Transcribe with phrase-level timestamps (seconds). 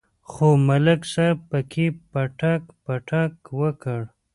[0.31, 4.01] خو ملک صاحب پکې پټک پټک وکړ.